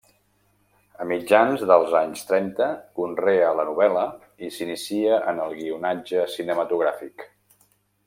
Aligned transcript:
A 1.03 1.05
mitjans 1.11 1.65
dels 1.71 1.93
anys 1.99 2.23
trenta 2.31 2.71
conrea 3.01 3.53
la 3.61 3.67
novel·la 3.69 4.09
i 4.49 4.53
s’inicia 4.57 5.23
en 5.35 5.45
el 5.47 5.57
guionatge 5.63 6.29
cinematogràfic. 6.39 7.29